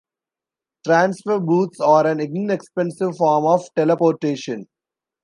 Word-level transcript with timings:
Transfer 0.83 1.39
booths 1.39 1.79
are 1.79 2.07
an 2.07 2.19
inexpensive 2.21 3.15
form 3.17 3.45
of 3.45 3.69
teleportation. 3.75 4.67